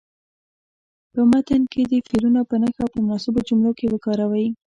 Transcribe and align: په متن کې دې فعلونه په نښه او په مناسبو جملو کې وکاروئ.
په 1.13 1.21
متن 1.31 1.61
کې 1.71 1.81
دې 1.89 1.99
فعلونه 2.07 2.41
په 2.49 2.55
نښه 2.61 2.81
او 2.85 2.91
په 2.93 2.99
مناسبو 3.03 3.39
جملو 3.47 3.71
کې 3.79 3.85
وکاروئ. 3.89 4.47